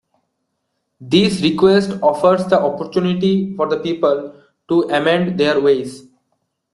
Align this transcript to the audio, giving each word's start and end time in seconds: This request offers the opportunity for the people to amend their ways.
This 0.99 1.43
request 1.43 1.91
offers 2.01 2.43
the 2.47 2.59
opportunity 2.59 3.55
for 3.55 3.69
the 3.69 3.77
people 3.79 4.33
to 4.67 4.81
amend 4.89 5.39
their 5.39 5.61
ways. 5.61 6.07